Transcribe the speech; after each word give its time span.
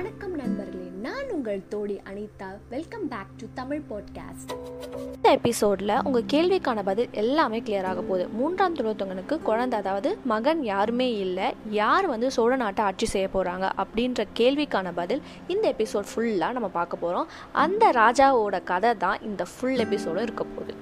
வணக்கம் 0.00 0.34
நண்பர்களே 0.34 0.90
நான் 1.02 1.30
உங்கள் 1.30 1.62
Thodi 1.68 2.00
Anitha. 2.10 2.46
Welcome 2.68 3.08
back 3.08 3.32
to 3.36 3.46
Tamil 3.54 3.82
podcast 3.90 4.52
இந்த 4.96 5.30
எபிசோடில் 5.30 5.92
உங்கள் 6.04 6.24
கேள்விக்கான 6.32 6.82
பதில் 6.84 7.08
எல்லாமே 7.12 7.60
கிளியர் 7.60 7.84
ஆக 7.84 8.00
போகுது. 8.00 8.28
மூன்றாம் 8.28 8.76
துளத்தொங்கனுக்கு 8.76 9.38
குழந்தை 9.42 9.78
அதாவது 9.78 10.18
மகன் 10.24 10.62
யாருமே 10.62 11.16
இல்லை 11.16 11.54
யார் 11.70 12.06
வந்து 12.06 12.30
சோழ 12.30 12.56
நாட்டை 12.56 12.84
ஆட்சி 12.84 13.06
செய்ய 13.06 13.28
போகிறாங்க 13.34 13.70
அப்படின்ற 13.76 14.24
கேள்விக்கான 14.36 14.92
பதில் 14.94 15.22
இந்த 15.46 15.74
எபிசோட் 15.78 16.10
ஃபுல்லாக 16.14 16.52
நம்ம 16.52 16.68
பார்க்க 16.68 16.96
போகிறோம் 16.96 17.26
அந்த 17.52 17.90
ராஜாவோட 17.90 18.64
கதை 18.64 18.96
தான் 18.96 19.22
இந்த 19.22 19.44
ஃபுல் 19.44 19.76
எபிசோடும் 19.76 20.22
இருக்க 20.22 20.44
போகுது. 20.44 20.74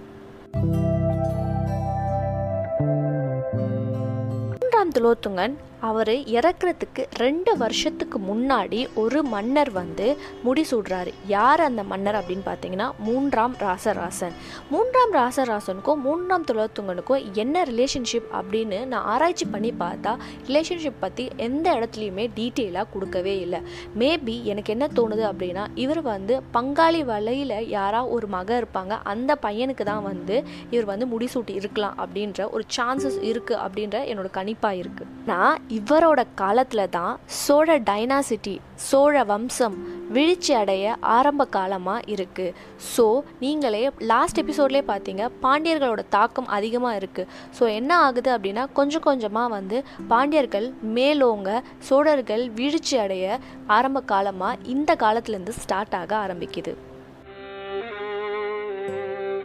மூன்றாம் 4.60 4.92
துலோத்துங்கன் 4.92 5.56
அவர் 5.80 6.12
இறக்குறதுக்கு 6.38 7.04
ரெண்டு 7.16 7.56
வருஷத்துக்கு 7.56 8.18
முன்னாடி 8.18 8.86
ஒரு 8.94 9.22
மன்னர் 9.22 9.70
வந்து 9.70 10.16
முடிசூடுறாரு 10.44 11.12
யார் 11.26 11.60
அந்த 11.60 11.82
மன்னர் 11.82 12.14
அப்படின்னு 12.14 12.44
பார்த்தீங்கன்னா 12.46 12.90
மூன்றாம் 12.98 13.54
ராசராசன். 13.58 14.32
மூன்றாம் 14.70 15.12
ராசராசனுக்கும் 15.12 16.02
மூன்றாம் 16.06 16.44
துளத்துங்கனுக்கும் 16.44 17.34
என்ன 17.34 17.64
ரிலேஷன்ஷிப் 17.64 18.30
அப்படின்னு 18.40 18.86
நான் 18.86 19.04
ஆராய்ச்சி 19.04 19.44
பண்ணி 19.44 19.74
பார்த்தா 19.80 20.16
ரிலேஷன்ஷிப் 20.48 21.00
பற்றி 21.00 21.30
எந்த 21.36 21.74
இடத்துலையுமே 21.74 22.30
டீட்டெயிலாக 22.36 22.86
கொடுக்கவே 22.92 23.40
இல்லை. 23.40 23.60
மேபி 23.98 24.42
எனக்கு 24.44 24.72
என்ன 24.72 24.88
தோணுது 24.98 25.24
அப்படின்னா 25.32 25.66
இவர் 25.74 26.02
வந்து 26.02 26.42
பங்காளி 26.54 27.04
வலையில் 27.04 27.68
யாரா 27.68 28.06
ஒரு 28.06 28.26
மக 28.26 28.60
இருப்பாங்க 28.60 28.98
அந்த 29.04 29.36
பையனுக்கு 29.36 29.84
தான் 29.84 30.02
வந்து 30.02 30.44
இவர் 30.70 30.84
வந்து 30.84 31.06
முடிசூட்டி 31.06 31.54
இருக்கலாம் 31.54 31.96
அப்படின்ற 31.98 32.50
ஒரு 32.50 32.64
சான்சஸ் 32.76 33.18
இருக்குது 33.22 33.62
அப்படின்ற 33.64 33.98
என்னோட 34.12 34.30
கணிப்பாக 34.38 34.80
இருக்குது 34.82 35.10
நான் 35.26 35.58
இவரோட 35.76 36.24
காலத்தில் 36.34 36.90
தான் 36.90 37.18
சோழ 37.26 37.78
டைனாசிட்டி 37.78 38.60
சோழ 38.76 39.24
வம்சம் 39.24 39.76
வீழ்ச்சி 40.10 40.52
அடைய 40.54 40.96
ஆரம்ப 41.00 41.44
காலமாக 41.46 42.06
இருக்குது 42.06 42.54
ஸோ 42.96 43.04
நீங்களே 43.40 43.82
லாஸ்ட் 44.02 44.40
எபிசோட்லேயே 44.44 44.84
பார்த்தீங்க 44.88 45.28
பாண்டியர்களோட 45.42 46.02
தாக்கம் 46.08 46.48
அதிகமாக 46.48 46.96
இருக்குது 46.96 47.28
ஸோ 47.58 47.66
என்ன 47.68 47.98
ஆகுது 47.98 48.30
அப்படின்னா 48.36 48.64
கொஞ்சம் 48.72 49.02
கொஞ்சமாக 49.02 49.48
வந்து 49.48 49.84
பாண்டியர்கள் 50.08 50.74
மேலோங்க 50.94 51.62
சோழர்கள் 51.78 52.50
வீழ்ச்சி 52.50 52.98
அடைய 52.98 53.38
ஆரம்ப 53.66 54.00
காலமாக 54.00 54.60
இந்த 54.66 54.94
காலத்துலேருந்து 54.94 55.60
ஸ்டார்ட் 55.62 55.94
ஆக 55.94 56.14
ஆரம்பிக்குது. 56.24 56.74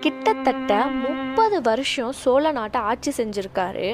கிட்டத்தட்ட 0.03 0.71
முப்பது 1.03 1.57
வருஷம் 1.67 2.11
சோழ 2.21 2.45
நாட்டை 2.57 2.79
ஆட்சி 2.89 3.11
செஞ்சுருக்காரு. 3.17 3.87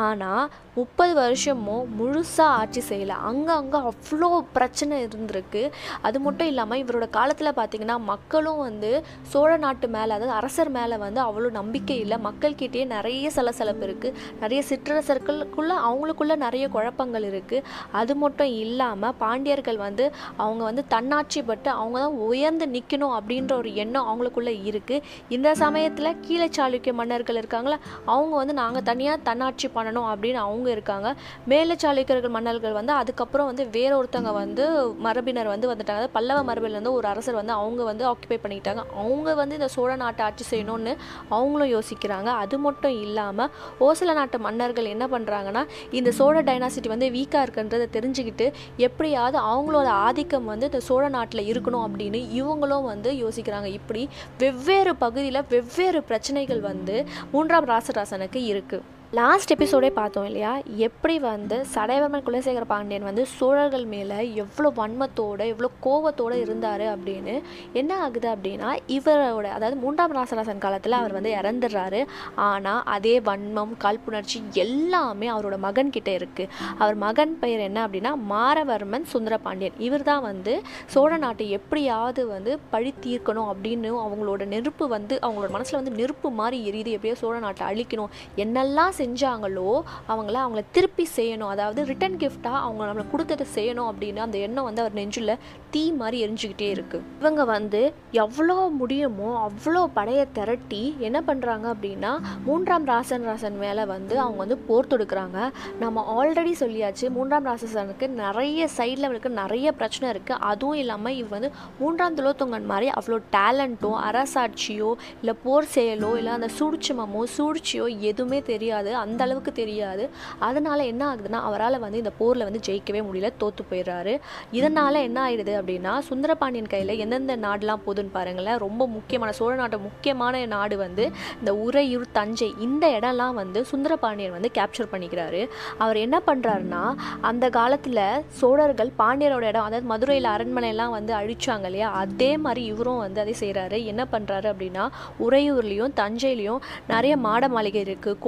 ஆனால் 0.00 0.44
முப்பது 0.76 1.12
வருஷமும் 1.18 1.84
முழுசாக 1.98 2.56
ஆட்சி 2.60 2.80
செய்யலை. 2.88 3.14
அங்கங்கே 3.28 3.78
அவ்வளோ 3.90 4.28
பிரச்சனை 4.56 4.96
இருந்திருக்கு. 5.06 5.62
அது 6.06 6.18
மட்டும் 6.24 6.48
இல்லாமல் 6.50 6.80
இவரோட 6.82 7.06
காலத்தில் 7.16 7.50
பார்த்திங்கன்னா 7.58 7.96
மக்களும் 8.10 8.60
வந்து 8.66 8.90
சோழ 9.32 9.50
நாட்டு 9.64 9.88
மேலே 9.94 10.10
அதாவது 10.16 10.34
அரசர் 10.40 10.70
மேலே 10.76 10.98
வந்து 11.04 11.20
அவ்வளோ 11.26 11.50
நம்பிக்கை 11.60 11.96
இல்லை. 12.04 12.18
மக்கள்கிட்டயே 12.28 12.84
நிறைய 12.94 13.30
சலசலப்பு 13.36 13.84
இருக்குது 13.88 14.16
நிறைய 14.42 14.62
சிற்றரசர்களுக்குள்ளே 14.70 15.78
அவங்களுக்குள்ள 15.88 16.36
நிறைய 16.44 16.66
குழப்பங்கள் 16.76 17.26
இருக்குது 17.30 17.64
அது 18.02 18.14
மட்டும் 18.24 18.52
இல்லாமல் 18.64 19.16
பாண்டியர்கள் 19.24 19.80
வந்து 19.86 20.06
அவங்க 20.44 20.62
வந்து 20.70 20.84
தன்னாட்சி 20.94 21.42
பட்டு 21.50 21.72
அவங்க 21.80 21.98
தான் 22.04 22.20
உயர்ந்து 22.30 22.68
நிற்கணும் 22.76 23.16
அப்படின்ற 23.18 23.54
ஒரு 23.62 23.72
எண்ணம் 23.84 24.08
அவங்களுக்குள்ளே 24.10 24.56
இருக்குது 24.70 25.04
இந்த 25.36 25.55
சமயத்தில் 25.60 26.08
கீழே 26.24 26.46
சாளுக்கிய 26.56 26.92
மன்னர்கள் 27.00 27.38
இருக்காங்களா 27.40 27.76
அவங்க 28.14 28.32
வந்து 28.40 28.54
நாங்கள் 28.60 28.84
தனியாக 28.88 29.18
தன்னாட்சி 29.28 29.66
பண்ணணும் 29.76 30.08
அப்படின்னு 30.12 30.40
அவங்க 30.46 30.68
இருக்காங்க. 30.74 31.08
மேலே 31.52 31.74
சாளுக்கியர்கள் 31.82 32.34
மன்னர்கள் 32.36 32.74
வந்து 32.78 32.92
அதுக்கப்புறம் 33.00 33.48
வந்து 33.50 33.64
வேற 33.76 33.90
ஒருத்தவங்க 33.98 34.32
வந்து 34.42 34.64
மரபினர் 35.06 35.50
வந்து 35.52 35.70
வந்துட்டாங்க. 35.70 36.00
அதாவது 36.00 36.14
பல்லவ 36.16 36.40
மரபிலிருந்து 36.48 36.92
ஒரு 36.98 37.08
அரசர் 37.12 37.38
வந்து 37.40 37.54
அவங்க 37.60 37.82
வந்து 37.90 38.04
ஆக்குபை 38.10 38.38
பண்ணிக்கிட்டாங்க. 38.42 38.82
அவங்க 39.02 39.34
வந்து 39.40 39.56
இந்த 39.60 39.68
சோழ 39.76 39.90
நாட்டை 40.02 40.24
ஆட்சி 40.26 40.46
செய்யணும்னு 40.52 40.94
அவங்களும் 41.36 41.72
யோசிக்கிறாங்க. 41.76 42.28
அது 42.42 42.58
மட்டும் 42.66 42.96
இல்லாமல் 43.04 43.50
ஓசல 43.88 44.16
நாட்டு 44.20 44.40
மன்னர்கள் 44.48 44.92
என்ன 44.94 45.08
பண்ணுறாங்கன்னா 45.14 45.64
இந்த 46.00 46.12
சோழ 46.20 46.36
டைனாசிட்டி 46.50 46.90
வந்து 46.94 47.10
வீக்காக 47.16 47.44
இருக்குன்றதை 47.48 47.88
தெரிஞ்சுக்கிட்டு 47.96 48.48
எப்படியாவது 48.88 49.40
அவங்களோட 49.52 49.88
ஆதிக்கம் 50.06 50.50
வந்து 50.52 50.70
இந்த 50.72 50.82
சோழ 50.90 51.04
நாட்டில் 51.18 51.48
இருக்கணும் 51.52 51.86
அப்படின்னு 51.86 52.22
இவங்களும் 52.40 52.88
வந்து 52.92 53.12
யோசிக்கிறாங்க. 53.24 53.70
இப்படி 53.80 54.04
வெவ்வேறு 54.44 54.94
பகுதியில் 55.06 55.44
வெவ்வேறு 55.50 56.00
பிரச்சனைகள் 56.02 56.60
வந்து 56.60 56.96
மூன்றாம் 57.32 57.68
ராசராசனுக்கு 57.68 58.42
இருக்குது 58.46 58.84
லாஸ்ட் 59.12 59.52
எபிசோடே 59.54 59.88
பார்த்தோம் 59.96 60.24
இல்லையா? 60.28 60.52
எப்படி 60.86 61.16
வந்து 61.18 61.56
சடையவர்மன் 61.74 62.24
குலசேகர 62.26 62.64
பாண்டியன் 62.70 63.04
வந்து 63.08 63.26
சோழர்கள் 63.34 63.84
மேலே 63.92 64.16
எவ்வளோ 64.42 64.68
வன்மத்தோட 64.78 65.40
எவ்வளோ 65.52 65.68
கோவத்தோடு 65.84 66.36
இருந்தார் 66.44 66.84
அப்படின்னு 66.94 67.34
என்ன 67.80 67.98
ஆகுது 68.04 68.28
அப்படின்னா 68.32 68.70
இவரோட 68.96 69.44
அதாவது 69.56 69.76
மூன்றாம் 69.82 70.14
ராசராசன் 70.16 70.62
காலத்தில் 70.64 70.96
அவர் 71.00 71.14
வந்து 71.18 71.30
இறந்துடுறாரு. 71.40 72.00
ஆனால் 72.48 72.82
அதே 72.94 73.14
வன்மம் 73.20 73.76
காழ்ப்புணர்ச்சி 73.84 74.40
எல்லாமே 74.64 75.28
அவரோட 75.34 75.58
மகன்கிட்ட 75.66 76.12
இருக்குது 76.18 76.50
அவர் 76.78 76.98
மகன் 77.04 77.36
பெயர் 77.44 77.64
என்ன 77.68 77.86
அப்படின்னா 77.86 78.12
மாரவர்மன் 78.32 79.06
சுந்தரபாண்டியன். 79.12 79.78
இவர் 79.78 80.06
தான் 80.10 80.22
வந்து 80.22 80.56
சோழ 80.96 81.12
நாட்டை 81.26 81.48
எப்படியாவது 81.50 82.24
வந்து 82.34 82.58
பழி 82.74 82.94
தீர்க்கணும் 83.06 83.52
அப்படின்னு 83.54 83.94
அவங்களோட 84.06 84.44
நெருப்பு 84.56 84.88
வந்து 84.96 85.14
அவங்களோட 85.22 85.52
மனசில் 85.58 85.80
வந்து 85.80 85.96
நெருப்பு 86.02 86.30
மாதிரி 86.42 86.60
எரியுது. 86.72 86.96
எப்படியோ 86.98 87.16
சோழ 87.24 87.38
நாட்டை 87.38 87.64
அழிக்கணும். 87.70 88.12
என்னெல்லாம் 88.44 88.94
செஞ்சாங்களோ 89.00 89.68
அவங்கள 90.12 90.36
அவங்கள 90.44 90.62
திருப்பி 90.76 91.06
செய்யணும். 91.16 91.52
அதாவது 91.54 91.80
ரிட்டன் 91.90 92.18
கிஃப்டாக 92.22 92.62
அவங்க 92.64 92.82
நம்மளை 92.88 93.06
கொடுத்ததை 93.12 93.46
செய்யணும் 93.56 93.88
அப்படின்னு 93.90 94.24
அந்த 94.26 94.38
எண்ணம் 94.46 94.66
வந்து 94.68 94.82
அவர் 94.84 94.98
நெஞ்சில் 95.00 95.34
தீ 95.74 95.82
மாதிரி 96.00 96.16
எரிஞ்சுக்கிட்டே 96.24 96.68
இருக்குது 96.74 97.04
இவங்க 97.20 97.42
வந்து 97.54 97.80
எவ்வளோ 98.24 98.56
முடியுமோ 98.80 99.30
அவ்வளோ 99.46 99.82
படையை 99.96 100.24
திரட்டி 100.38 100.82
என்ன 101.08 101.18
பண்ணுறாங்க 101.28 101.66
அப்படின்னா 101.74 102.12
மூன்றாம் 102.46 102.86
ராசன் 102.92 103.26
ராசன் 103.28 103.58
மேலே 103.64 103.84
வந்து 103.94 104.14
அவங்க 104.24 104.38
வந்து 104.44 104.58
போர் 104.68 104.90
தொடுக்கிறாங்க. 104.92 105.38
நம்ம 105.82 106.04
ஆல்ரெடி 106.16 106.52
சொல்லியாச்சு 106.62 107.06
மூன்றாம் 107.16 107.48
ராசசனுக்கு 107.50 108.08
நிறைய 108.22 108.68
சைடில் 108.76 109.08
அவருக்கு 109.08 109.32
நிறைய 109.42 109.72
பிரச்சனை 109.80 110.06
இருக்குது 110.14 110.42
அதுவும் 110.50 110.80
இல்லாமல் 110.82 111.16
இவ் 111.20 111.34
வந்து 111.36 111.50
மூன்றாம் 111.80 112.16
துளத்தொங்கன் 112.20 112.70
மாதிரி 112.72 112.88
அவ்வளோ 112.98 113.18
டேலண்ட்டோ 113.36 113.92
அரசாட்சியோ 114.08 114.90
இல்லை 115.20 115.34
போர் 115.44 115.70
செயலோ 115.74 116.10
இல்லை 116.20 116.32
அந்த 116.38 116.50
சூழ்ச்சிமமோ 116.58 117.22
சூழ்ச்சியோ 117.36 117.86
எதுவுமே 118.10 118.40
தெரியாது. 118.52 118.85
அந்த 118.92 119.20
அளவுக்கு 119.24 119.52
தெரியாது. 119.52 120.04
அதனால 120.48 120.78
என்ன 120.84 121.02
ஆகுதுன்னா 121.10 121.40
அவரால் 121.48 121.78
வந்து 121.78 122.00
இந்த 122.02 122.12
போரில் 122.18 122.46
வந்து 122.48 122.60
ஜெயிக்கவே 122.68 123.02
முடியல 123.08 123.30
தோத்து 123.42 123.62
போயிடுறாரு. 123.70 124.14
இதனால் 124.58 125.00
என்ன 125.08 125.18
ஆயிடுது 125.26 125.54
அப்படின்னா 125.60 125.92
சுந்தரபாண்டியன் 126.08 126.70
கையில் 126.74 126.94
எந்தெந்த 127.04 127.36
நாடுலாம் 127.46 127.84
போதுன்னு 127.86 128.14
பாருங்களேன் 128.16 128.58
ரொம்ப 128.66 128.82
முக்கியமான 128.86 129.32
சோழ 129.40 129.54
நாட்டு 129.54 129.78
முக்கியமான 129.78 130.44
நாடு 130.46 130.76
வந்து 130.76 131.04
இந்த 131.40 131.54
உறையூர் 131.66 132.06
தஞ்சை 132.18 132.50
இந்த 132.66 132.84
இடம்லாம் 132.98 133.36
வந்து 133.42 133.62
சுந்தரபாண்டியன் 133.72 134.34
வந்து 134.36 134.50
கேப்சர் 134.58 134.92
பண்ணிக்கிறாரு. 134.92 135.42
அவர் 135.78 135.96
என்ன 135.96 136.16
பண்ணுறாருன்னா 136.26 136.84
அந்த 137.30 137.44
காலத்தில் 137.50 138.04
சோழர்கள் 138.40 138.92
பாண்டியரோட 139.00 139.44
இடம் 139.50 139.66
அதாவது 139.68 139.86
மதுரையில் 139.92 140.28
அரண்மனையெல்லாம் 140.34 140.94
வந்து 140.96 141.12
அழிச்சாங்க 141.20 141.66
இல்லையா 141.70 141.88
அதே 142.02 142.30
மாதிரி 142.36 142.62
இவரும் 142.72 143.02
வந்து 143.04 143.20
அதை 143.20 143.34
செய்கிறாரு 143.40 143.78
என்ன 143.92 144.02
பண்ணுறாரு 144.12 144.48
அப்படின்னா 144.52 144.84
உறையூர்லேயும் 145.26 145.94
தஞ்சையிலையும் 146.00 146.60
நிறைய 146.92 147.16
மாட 147.16 147.48
மாளிகை 147.48 147.80
இருக்குது 147.84 148.18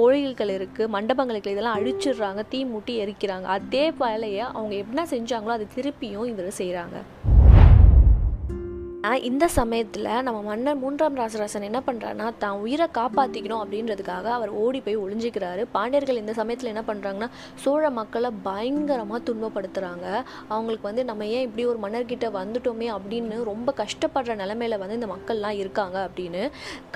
மண்டபங்கள் 0.49 0.57
இருக்குது 0.57 0.91
மண்டபங்களுக்கு 0.95 1.51
இதெல்லாம் 1.51 1.77
அழிச்சிடுறாங்க. 1.79 2.41
தீ 2.49 2.59
மூட்டி 2.65 2.93
எரிக்கிறாங்க. 3.03 3.47
அதே 3.57 3.91
வேலையை 3.91 4.39
அவங்க 4.39 4.75
என்ன 4.75 5.03
செஞ்சாங்களோ 5.13 5.55
அதை 5.57 5.67
திருப்பியும் 5.75 6.27
இவர் 6.31 6.51
செய்கிறாங்க 6.61 6.97
ஆனால் 9.09 9.23
இந்த 9.27 9.45
சமயத்தில் 9.57 10.07
நம்ம 10.25 10.39
மன்னர் 10.47 10.79
மூன்றாம் 10.81 11.15
ராசராசன் 11.19 11.65
என்ன 11.67 11.79
பண்ணுறாருன்னா 11.85 12.25
தான் 12.41 12.57
உயிரை 12.63 12.85
காப்பாற்றிக்கணும் 12.97 13.61
அப்படின்றதுக்காக 13.63 14.25
அவர் 14.35 14.51
ஓடி 14.63 14.79
போய் 14.85 14.99
ஒளிஞ்சிக்கிறாரு. 15.03 15.61
பாண்டியர்கள் 15.75 16.19
இந்த 16.21 16.33
சமயத்தில் 16.39 16.69
என்ன 16.71 16.83
பண்ணுறாங்கன்னா 16.89 17.29
சோழ 17.63 17.89
மக்களை 17.99 18.29
பயங்கரமாக 18.47 19.19
துன்பப்படுத்துகிறாங்க 19.29 20.05
அவங்களுக்கு 20.55 20.85
வந்து 20.89 21.05
நம்ம 21.09 21.29
ஏன் 21.37 21.45
இப்படி 21.47 21.65
ஒரு 21.71 21.79
மன்னர்கிட்ட 21.85 22.29
வந்துட்டோமே 22.37 22.89
அப்படின்னு 22.97 23.39
ரொம்ப 23.51 23.73
கஷ்டப்படுற 23.81 24.35
நிலமையில 24.43 24.79
வந்து 24.83 24.97
இந்த 24.99 25.09
மக்கள்லாம் 25.13 25.57
இருக்காங்க 25.61 25.97
அப்படின்னு. 26.09 26.43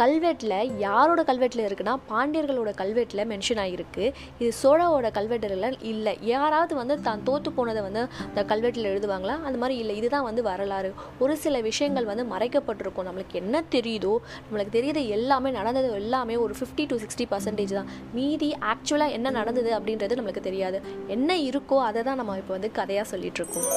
கல்வெட்டில் 0.02 0.56
யாரோட 0.86 1.26
கல்வெட்டில் 1.32 1.66
இருக்குன்னா 1.70 1.96
பாண்டியர்களோட 2.12 2.74
கல்வெட்டில் 2.84 3.24
மென்ஷன் 3.34 3.64
ஆகிருக்கு 3.66 4.06
இது 4.44 4.52
சோழாவோட 4.62 5.12
கல்வெட்டுகளில் 5.18 5.80
இல்லை. 5.94 6.16
யாராவது 6.34 6.76
வந்து 6.82 6.98
தான் 7.10 7.26
தோற்று 7.32 7.56
போனதை 7.58 7.84
வந்து 7.88 8.06
அந்த 8.30 8.46
கல்வெட்டில் 8.54 8.92
எழுதுவாங்களா? 8.94 9.38
அந்த 9.48 9.58
மாதிரி 9.64 9.78
இல்லை. 9.84 9.98
இதுதான் 10.04 10.30
வந்து 10.30 10.48
வரலாறு. 10.52 10.94
ஒரு 11.24 11.36
சில 11.48 11.58
விஷயங்கள் 11.72 12.02
வந்து 12.12 12.26
மறைக்கப்பட்டிருக்கும். 12.34 13.08
நம்மளுக்கு 13.10 13.40
என்ன 13.44 13.64
தெரியுதோ 13.76 14.14
நம்மளுக்கு 14.46 14.76
தெரியுது 14.78 15.04
எல்லாமே 15.18 15.52
நடந்தது 15.60 15.92
எல்லாமே 16.02 16.36
ஒரு 16.46 16.56
ஃபிஃப்டி 16.60 16.86
டு 16.92 16.98
சிக்ஸ்டி 17.04 17.28
பர்சன்டேஜ் 17.34 17.76
தான். 17.80 17.92
மீதி 18.18 18.52
ஆக்சுவலாக 18.74 19.18
என்ன 19.20 19.36
நடந்தது 19.40 19.72
அப்படின்றது 19.80 20.20
நம்மளுக்கு 20.20 20.48
தெரியாது. 20.50 20.80
என்ன 21.18 21.38
இருக்கோ 21.50 21.80
அதை 21.90 22.04
தான் 22.10 22.22
நம்ம 22.22 22.38
இப்போ 22.44 22.54
வந்து 22.58 22.72
கதையாக 22.82 23.08
சொல்லிட்டு 23.14 23.42
இருக்கோம். 23.44 23.68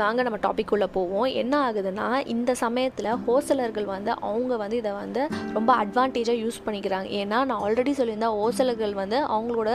வாங்க 0.00 0.20
நம்ம 0.26 0.38
டாபிக் 0.44 0.72
உள்ள 0.74 0.86
போவோம். 0.94 1.26
என்ன 1.40 1.54
ஆகுதுன்னா 1.66 2.06
இந்த 2.32 2.50
சமயத்தில் 2.62 3.08
ஹோசலர்கள் 3.26 3.84
வந்து 3.92 4.10
அவங்க 4.28 4.54
வந்து 4.62 4.76
இதை 4.80 4.92
வந்து 5.02 5.20
ரொம்ப 5.56 5.70
அட்வான்டேஜாக 5.82 6.38
யூஸ் 6.44 6.58
பண்ணிக்கிறாங்க. 6.64 7.06
ஏன்னா 7.20 7.38
நான் 7.50 7.62
ஆல்ரெடி 7.66 7.92
சொல்லியிருந்தேன் 7.98 8.34
ஹோசலர்கள் 8.38 8.94
வந்து 9.00 9.18
அவங்களோட 9.34 9.70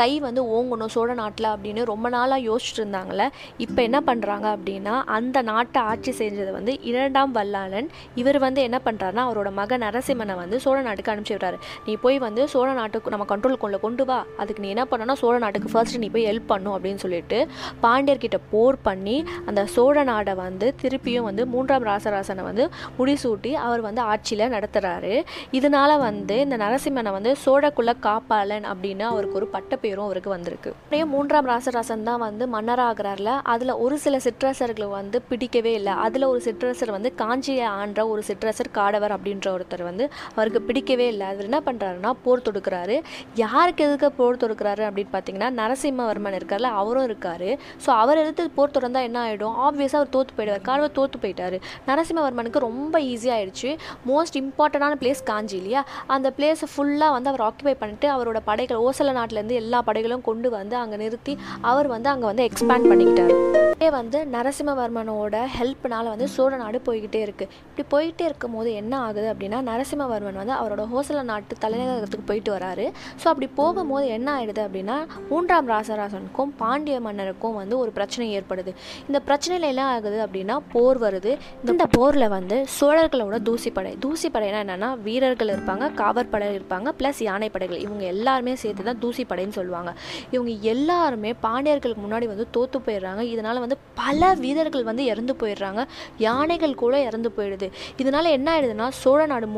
கை 0.00 0.08
வந்து 0.26 0.42
ஓங்கணும் 0.56 0.92
சோழ 0.96 1.14
நாட்டில் 1.20 1.48
அப்படின்னு 1.52 1.84
ரொம்ப 1.92 2.08
நாளாக 2.16 2.46
யோசிச்சுட்டு 2.48 2.82
இருந்தாங்களே 2.82 3.26
இப்போ 3.66 3.80
என்ன 3.88 4.00
பண்ணுறாங்க 4.08 4.48
அப்படின்னா 4.56 4.96
அந்த 5.16 5.42
நாட்டை 5.50 5.82
ஆட்சி 5.92 6.14
செஞ்சது 6.20 6.50
வந்து 6.58 6.74
இரண்டாம் 6.90 7.32
வல்லாளன். 7.38 7.88
இவர் 8.22 8.40
வந்து 8.46 8.62
என்ன 8.68 8.80
பண்ணுறாருன்னா 8.88 9.24
அவரோட 9.28 9.52
மகன் 9.60 9.84
நரசிம்மனை 9.86 10.36
வந்து 10.42 10.60
சோழ 10.66 10.76
நாட்டுக்கு 10.88 11.14
அனுப்பிச்சி 11.14 11.36
விடுறாரு. 11.36 11.60
நீ 11.86 11.94
போய் 12.04 12.20
வந்து 12.26 12.44
சோழ 12.56 12.68
நாட்டுக்கு 12.80 13.14
நம்ம 13.16 13.28
கண்ட்ரோலுக்குள்ள 13.32 13.80
கொண்டு 13.86 14.06
வா. 14.12 14.20
அதுக்கு 14.42 14.64
நீ 14.66 14.70
என்ன 14.76 14.86
பண்ணனா 14.92 15.16
சோழ 15.22 15.34
நாட்டுக்கு 15.46 15.72
ஃபர்ஸ்ட் 15.74 16.00
நீ 16.04 16.10
போய் 16.18 16.28
ஹெல்ப் 16.30 16.48
பண்ணும் 16.54 16.76
அப்படின்னு 16.76 17.04
சொல்லிட்டு 17.06 17.40
பாண்டியர்கிட்ட 17.86 18.40
போர் 18.54 18.82
பண்ணி 18.90 19.18
அந்த 19.48 19.60
சோழ 19.74 20.04
நாடை 20.10 20.34
வந்து 20.44 20.66
திருப்பியும் 20.82 21.26
வந்து 21.28 21.42
மூன்றாம் 21.54 21.86
ராசராசனை 21.90 22.42
வந்து 22.48 22.64
முடிசூட்டி 22.98 23.52
அவர் 23.66 23.82
வந்து 23.88 24.02
ஆட்சியில் 24.12 24.44
நடத்துகிறாரு 24.54 25.12
இதனால 25.58 25.90
வந்து 26.06 26.36
இந்த 26.44 26.56
நரசிம்மனை 26.64 27.12
வந்து 27.16 27.32
சோழக்குள்ள 27.44 27.94
காப்பாளன் 28.06 28.66
அப்படின்னு 28.72 29.04
அவருக்கு 29.10 29.38
ஒரு 29.40 29.48
பட்டப்பேரும் 29.54 30.06
அவருக்கு 30.08 30.30
வந்திருக்கு. 30.34 30.70
அப்படியே 30.82 31.04
மூன்றாம் 31.14 31.48
ராசராசன் 31.52 32.06
தான் 32.10 32.22
வந்து 32.26 32.46
மன்னராகிறார்ல 32.56 33.30
அதில் 33.54 33.74
ஒரு 33.84 33.98
சில 34.04 34.16
சிற்றரசர்களை 34.26 34.88
வந்து 34.98 35.20
பிடிக்கவே 35.30 35.72
இல்லை. 35.80 35.94
அதில் 36.06 36.28
ஒரு 36.32 36.40
சிற்றரசர் 36.46 36.94
வந்து 36.96 37.12
காஞ்சியை 37.22 37.66
ஆண்ட 37.80 38.00
ஒரு 38.12 38.22
சிற்றரசர் 38.28 38.70
காடவர் 38.78 39.14
அப்படின்ற 39.16 39.48
ஒருத்தர் 39.56 39.84
வந்து 39.90 40.04
அவருக்கு 40.34 40.62
பிடிக்கவே 40.68 41.06
இல்லை. 41.12 41.26
அவர் 41.32 41.48
என்ன 41.50 41.60
பண்ணுறாருன்னா 41.68 42.12
போர் 42.24 42.46
தொடுக்கிறாரு. 42.48 42.96
யாருக்கு 43.42 43.84
எதுக்கு 43.88 44.10
போர் 44.20 44.40
தொடுக்கிறாரு 44.44 44.82
அப்படின்னு 44.88 45.12
பார்த்தீங்கன்னா 45.14 45.50
நரசிம்மவர்மன் 45.60 46.38
இருக்கார்ல 46.38 46.70
அவரும் 46.80 47.06
இருக்காரு. 47.10 47.50
ஸோ 47.84 47.90
அவர் 48.02 48.20
எடுத்து 48.22 48.50
போர் 48.56 48.74
தொடர்ந்தால் 48.76 49.06
என்ன 49.08 49.18
ஆகிடும் 49.26 49.51
ஆப்வியஸாக 49.66 50.00
அவர் 50.00 50.12
தோற்று 50.16 50.34
போயிடுவார். 50.38 50.64
காடவர் 50.68 50.96
தோற்று 50.98 51.20
போயிட்டாரு. 51.24 51.58
நரசிம்மவர்மனுக்கு 51.90 52.64
ரொம்ப 52.68 52.94
ஈஸியாகிடுச்சு 53.12 53.72
மோஸ்ட் 54.10 54.38
இம்பார்ட்டண்டான 54.42 54.98
பிளேஸ் 55.02 55.22
காஞ்சி 55.30 55.56
இல்லையா? 55.60 55.82
அந்த 56.16 56.30
பிளேஸை 56.38 56.68
ஃபுல்லாக 56.74 57.16
வந்து 57.16 57.30
அவர் 57.32 57.46
ஆக்குபை 57.48 57.76
பண்ணிட்டு 57.82 58.08
அவரோட 58.16 58.40
படைகள் 58.50 58.82
ஓசல 58.88 59.16
நாட்டிலேருந்து 59.20 59.60
எல்லா 59.62 59.80
படைகளும் 59.90 60.26
கொண்டு 60.30 60.50
வந்து 60.58 60.76
அங்கே 60.82 61.00
நிறுத்தி 61.04 61.34
அவர் 61.72 61.90
வந்து 61.94 62.10
அங்கே 62.14 62.28
வந்து 62.30 62.46
எக்ஸ்பேண்ட் 62.50 62.90
பண்ணிக்கிட்டார். 62.92 63.34
இதே 63.76 63.88
வந்து 64.00 64.18
நரசிம்மவர்மனோட 64.34 65.36
ஹெல்ப்னால 65.54 66.04
வந்து 66.14 66.26
சோழ 66.34 66.52
நாடு 66.60 66.78
போய்கிட்டே 66.86 67.20
இருக்கு. 67.26 67.44
இப்படி 67.68 67.84
போயிட்டே 67.94 68.24
இருக்கும் 68.28 68.54
போது 68.56 68.70
என்ன 68.80 68.94
ஆகுது 69.06 69.28
அப்படின்னா 69.32 69.58
நரசிம்மவர்மன் 69.68 70.38
வந்து 70.40 70.54
அவரோட 70.58 70.82
ஹோசல 70.92 71.22
நாட்டு 71.30 71.56
தலைநகரத்துக்கு 71.64 72.28
போயிட்டு 72.28 72.50
வராரு. 72.56 72.84
ஸோ 73.20 73.26
அப்படி 73.32 73.48
போகும்போது 73.60 74.06
என்ன 74.16 74.28
ஆயிடுது 74.36 74.62
அப்படின்னா 74.66 74.96
மூன்றாம் 75.30 75.70
ராசராசனுக்கும் 75.72 76.52
பாண்டிய 76.60 76.98
மன்னருக்கும் 77.06 77.56
வந்து 77.60 77.74
ஒரு 77.82 77.90
பிரச்சனை 77.98 78.26
ஏற்படுது. 78.38 78.72
இந்த 79.08 79.20
பிரச்சனை 79.20 79.41
பிரச்சனையில 79.42 79.70
என்ன 79.72 79.84
ஆகுது 79.84 80.18
அப்படின்னா 80.24 80.56
போர் 80.72 80.98
வருது. 81.00 81.30
இந்த 81.70 81.86
போரில் 81.86 82.26
வந்து 82.28 82.66
சோழர்களோட 82.80 83.36
தூசிப்படை. 83.48 83.90
தூசிப்படைனா 84.04 84.58
என்னென்னா 84.64 85.00
வீரர்கள் 85.06 85.48
இருப்பாங்க 85.48 85.86
காவற்படை 86.00 86.48
இருப்பாங்க 86.58 86.92
ப்ளஸ் 86.98 87.20
யானைப்படைகள். 87.28 87.80
இவங்க 87.86 88.04
எல்லாருமே 88.04 88.54
சேர்த்து 88.54 88.84
தான் 88.84 89.00
தூசிப்படைன்னு 89.02 89.56
சொல்லுவாங்க. 89.58 89.92
இவங்க 90.30 90.52
எல்லாருமே 90.74 91.32
பாண்டியர்களுக்கு 91.42 92.04
முன்னாடி 92.06 92.26
வந்து 92.26 92.46
தோற்று 92.50 92.80
போயிடுறாங்க. 92.86 93.20
இதனால் 93.34 93.58
வந்து 93.58 93.78
பல 93.94 94.32
வீரர்கள் 94.44 94.88
வந்து 94.90 95.04
இறந்து 95.04 95.36
போயிடுறாங்க. 95.40 95.84
யானைகள் 96.18 96.80
கூட 96.84 97.00
இறந்து 97.02 97.32
போயிடுது. 97.36 97.70
இதனால 97.98 98.30
என்ன 98.38 98.48
ஆயிடுதுன்னா 98.54 98.88
சோழ 99.02 99.26
நாடு 99.26 99.48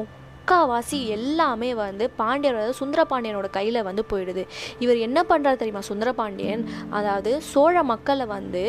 முக்காவாசி 0.45 0.99
எல்லாமே 1.15 1.69
வந்து 1.75 2.05
பாண்டியர் 2.19 2.57
அதாவது 2.57 2.75
சுந்தரபாண்டியனோட 2.81 3.49
கையில் 3.55 3.79
வந்து 3.87 4.03
போயிடுது. 4.11 4.43
இவர் 4.85 4.99
என்ன 5.07 5.19
பண்ணுறாரு 5.31 5.59
தெரியுமா 5.61 5.83
சுந்தரபாண்டியன் 5.89 6.63
அதாவது 6.99 7.31
சோழ 7.51 7.83
மக்களை 7.91 8.25
வந்து 8.33 8.63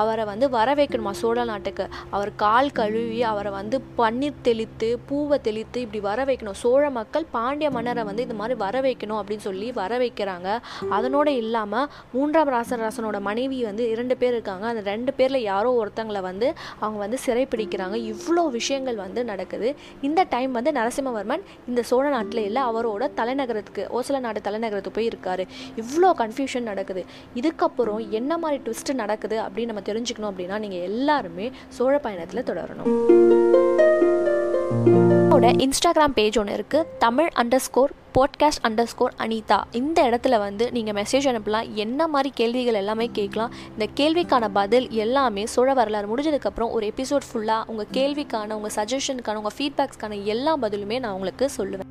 அவரை 0.00 0.24
வந்து 0.30 0.46
வர 0.56 0.74
வைக்கணுமா 0.80 1.12
சோழ 1.20 1.44
நாட்டுக்கு? 1.50 1.84
அவர் 2.16 2.30
கால் 2.44 2.70
கழுவி 2.78 3.20
அவரை 3.32 3.52
வந்து 3.58 3.78
பன்னீர் 4.00 4.42
தெளித்து 4.48 4.88
பூவை 5.10 5.38
தெளித்து 5.46 5.78
இப்படி 5.84 6.00
வர 6.08 6.24
வைக்கணும் 6.30 6.58
சோழ 6.62 6.82
மக்கள் 6.98 7.26
பாண்டிய 7.36 7.70
மன்னரை 7.76 8.04
வந்து 8.10 8.26
இந்த 8.26 8.36
மாதிரி 8.40 8.56
வர 8.64 8.80
வைக்கணும் 8.88 9.20
அப்படின்னு 9.20 9.46
சொல்லி 9.48 9.68
வர 9.80 10.00
வைக்கிறாங்க 10.04 10.48
அதனோட 10.98 11.28
இல்லாமல் 11.42 11.86
மூன்றாம் 12.16 12.52
ராசராசனோட 12.56 13.20
மனைவி 13.30 13.60
வந்து 13.68 13.86
இரண்டு 13.94 14.16
பேர் 14.24 14.36
இருக்காங்க. 14.38 14.66
அந்த 14.72 14.84
ரெண்டு 14.92 15.14
பேரில் 15.20 15.46
யாரோ 15.52 15.72
ஒருத்தங்களை 15.84 16.24
வந்து 16.30 16.50
அவங்க 16.82 17.00
வந்து 17.06 17.20
சிறைப்பிடிக்கிறாங்க. 17.28 17.96
இவ்வளோ 18.12 18.46
விஷயங்கள் 18.58 19.00
வந்து 19.06 19.20
நடக்குது. 19.32 19.70
இந்த 20.10 20.20
டைம் 20.36 20.52
வந்து 20.60 20.76
நரசிம்மவர்மன் 21.20 21.44
இந்த 21.68 21.82
சோழ 21.82 22.08
நாட்டில் 22.08 22.44
இல்லை 22.44 22.62
அவரோட 22.62 23.04
தலைநகரத்துக்கு 23.20 23.82
ஓசல 23.98 24.20
நாடு 24.26 24.40
தலைநகரத்துக்கு 24.48 24.96
போய் 24.98 25.10
இருக்காரு. 25.12 25.44
இவ்வளோ 25.82 26.10
கன்ஃபியூஷன் 26.22 26.68
நடக்குது. 26.70 27.04
இதுக்கப்புறம் 27.40 28.08
என்ன 28.20 28.38
மாதிரி 28.38 28.60
ட்விஸ்ட் 28.66 28.92
நடக்குது 28.94 29.38
அப்படின்னு 29.46 29.70
நம்ம 29.72 29.84
தெரிஞ்சுக்கணும் 29.90 30.30
அப்படின்னா 30.32 30.58
நீங்கள் 30.64 30.86
எல்லாருமே 30.90 31.48
சோழ 31.68 31.94
பயணத்தில் 31.98 32.48
தொடரணும். 32.50 32.90
இன்ஸ்டாகிராம் 35.64 36.14
பேஜ் 36.18 36.36
ஒன்று 36.40 36.54
இருக்குது 36.56 36.88
Tamil 37.04 37.28
underscore 37.66 37.92
podcast 38.14 38.66
underscore 38.84 39.14
Anitha. 39.18 39.62
இந்த 39.70 40.02
இடத்துல 40.02 40.38
வந்து 40.38 40.72
நீங்கள் 40.72 41.02
மெசேஜ் 41.02 41.36
அனுப்பலாம். 41.36 41.72
என்ன 41.72 42.08
மாதிரி 42.08 42.32
கேள்விகள் 42.34 42.74
எல்லாமே 42.74 43.10
கேட்கலாம். 43.12 43.52
இந்த 43.78 43.86
கேள்விக்கான 43.96 44.48
பதில் 44.52 44.90
எல்லாமே 44.90 45.46
சோழ 45.46 45.74
வரலாறு 45.74 46.16
முடிஞ்சதுக்கப்புறம் 46.16 46.70
ஒரு 46.70 46.92
எபிசோட் 46.96 47.20
ஃபுல்லாக 47.32 47.64
உங்கள் 47.66 47.86
கேள்விக்கான 47.92 48.52
உங்கள் 48.52 48.70
சஜஷனுக்கான 48.74 49.34
உங்கள் 49.34 49.56
ஃபீட்பேக்ஸ்க்கான 49.58 50.24
எல்லா 50.24 50.56
பதிலுமே 50.56 50.98
நான் 50.98 51.12
உங்களுக்கு 51.12 51.50
சொல்லுவேன். 51.56 51.89